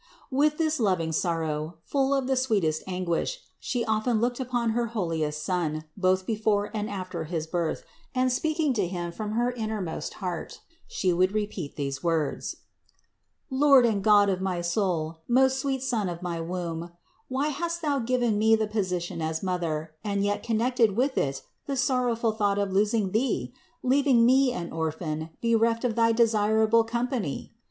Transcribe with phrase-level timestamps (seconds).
[0.31, 0.35] 154.
[0.35, 4.87] With this loving sorrow, full of the sweetest an guish, She often looked upon her
[4.87, 7.83] holiest Son both be fore and after his birth,
[8.15, 12.55] and speaking to Him from her innermost heart, She would repeat these words:
[13.51, 16.89] "Lord and God of my soul, most sweet Son of my womb,
[17.27, 21.77] why hast Thou given me the position as Mother and yet connected with it the
[21.77, 27.53] sorrowful thought of losing Thee, leaving me an orphan, bereft of thy desirable company?